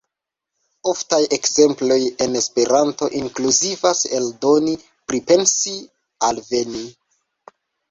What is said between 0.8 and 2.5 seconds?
Oftaj ekzemploj en